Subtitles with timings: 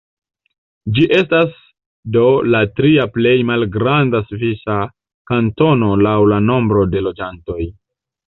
[0.93, 1.51] Ĝi estas
[2.15, 2.23] do
[2.55, 4.79] la tria plej malgranda svisa
[5.33, 7.61] kantono laŭ la nombro de loĝantoj.